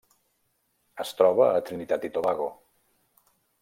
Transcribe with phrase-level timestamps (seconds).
[1.05, 2.53] Es troba a Trinitat i Tobago.